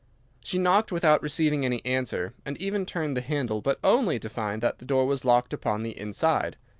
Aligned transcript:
She 0.43 0.57
knocked 0.57 0.91
without 0.91 1.21
receiving 1.21 1.63
any 1.63 1.85
answer, 1.85 2.33
and 2.43 2.57
even 2.57 2.87
turned 2.87 3.15
the 3.15 3.21
handle, 3.21 3.61
but 3.61 3.77
only 3.83 4.17
to 4.17 4.29
find 4.29 4.59
that 4.63 4.79
the 4.79 4.83
door 4.85 5.05
was 5.05 5.23
locked 5.23 5.53
upon 5.53 5.83
the 5.83 5.95
inside. 5.95 6.57